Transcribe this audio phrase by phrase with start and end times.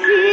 [0.00, 0.29] 生气。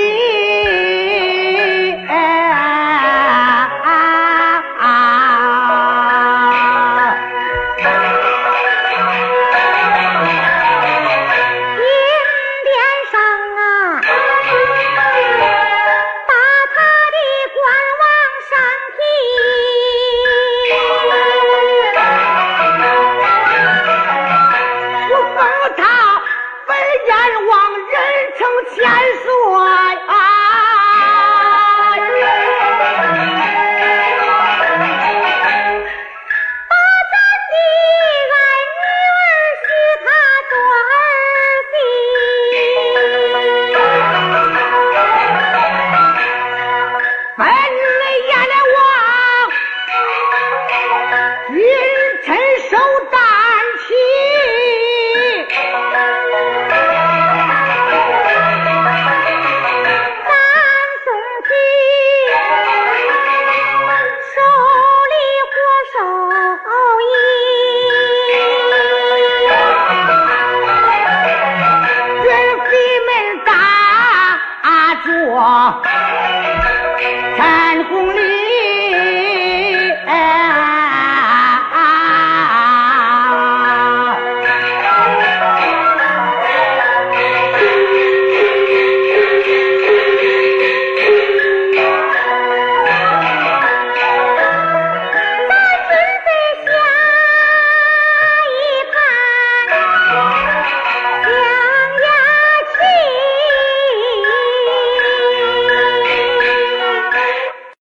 [77.87, 78.16] يكون